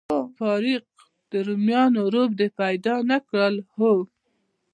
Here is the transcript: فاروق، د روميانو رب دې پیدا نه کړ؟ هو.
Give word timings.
فاروق، 0.37 0.85
د 1.31 1.33
روميانو 1.47 2.01
رب 2.13 2.31
دې 2.39 2.47
پیدا 2.59 2.95
نه 3.09 3.17
کړ؟ 3.29 3.51
هو. 3.75 3.93